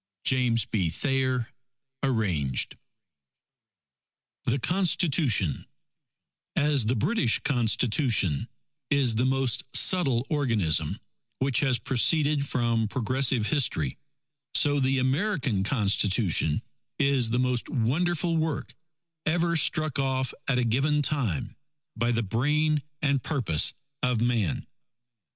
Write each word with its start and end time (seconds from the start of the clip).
James 0.23 0.65
B. 0.65 0.89
Thayer 0.89 1.49
(Arranged) 2.01 2.75
THE 4.45 4.57
CONSTITUTION 4.57 5.67
_As 6.57 6.87
the 6.87 6.95
British 6.95 7.37
Constitution 7.41 8.47
is 8.89 9.13
the 9.13 9.27
most 9.27 9.63
subtile 9.75 10.25
organism, 10.27 10.99
which 11.37 11.59
has 11.59 11.77
proceeded 11.77 12.47
from 12.49 12.87
progressive 12.87 13.45
history; 13.45 13.99
so 14.55 14.79
the 14.79 14.97
American 14.97 15.61
Constitution 15.61 16.63
is 16.97 17.29
the 17.29 17.37
most 17.37 17.69
wonderful 17.69 18.37
work 18.37 18.73
ever 19.27 19.55
struck 19.55 19.99
off 19.99 20.33
at 20.47 20.57
a 20.57 20.63
given 20.63 21.03
time, 21.03 21.55
by 21.95 22.11
the 22.11 22.23
brain 22.23 22.81
and 23.03 23.21
purpose 23.21 23.71
of 24.01 24.19
man. 24.19 24.65